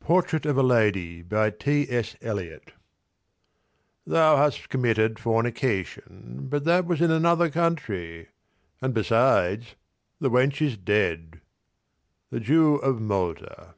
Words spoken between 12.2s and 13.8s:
The Jew of Malta.